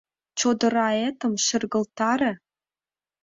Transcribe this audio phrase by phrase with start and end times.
[0.39, 2.31] Чодыраэтым шергылтара.